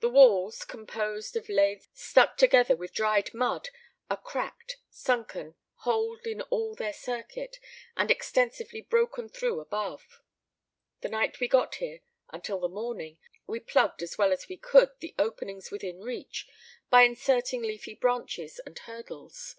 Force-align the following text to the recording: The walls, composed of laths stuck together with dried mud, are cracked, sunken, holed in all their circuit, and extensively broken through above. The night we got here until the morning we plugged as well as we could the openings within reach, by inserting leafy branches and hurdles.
The 0.00 0.10
walls, 0.10 0.64
composed 0.64 1.36
of 1.36 1.48
laths 1.48 1.86
stuck 1.92 2.36
together 2.36 2.74
with 2.74 2.92
dried 2.92 3.32
mud, 3.32 3.68
are 4.10 4.20
cracked, 4.20 4.78
sunken, 4.90 5.54
holed 5.82 6.26
in 6.26 6.40
all 6.42 6.74
their 6.74 6.92
circuit, 6.92 7.60
and 7.96 8.10
extensively 8.10 8.80
broken 8.80 9.28
through 9.28 9.60
above. 9.60 10.20
The 11.02 11.08
night 11.08 11.38
we 11.38 11.46
got 11.46 11.76
here 11.76 12.00
until 12.30 12.58
the 12.58 12.68
morning 12.68 13.18
we 13.46 13.60
plugged 13.60 14.02
as 14.02 14.18
well 14.18 14.32
as 14.32 14.48
we 14.48 14.56
could 14.56 14.90
the 14.98 15.14
openings 15.20 15.70
within 15.70 16.00
reach, 16.00 16.48
by 16.90 17.02
inserting 17.02 17.62
leafy 17.62 17.94
branches 17.94 18.58
and 18.66 18.76
hurdles. 18.76 19.54